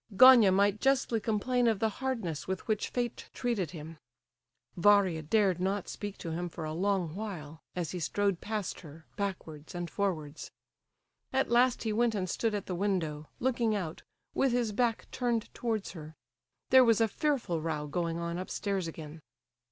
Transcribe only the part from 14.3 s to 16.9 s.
with his back turned towards her. There